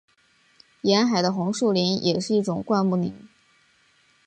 [0.81, 3.13] 沿海的红树林也是一种灌木林。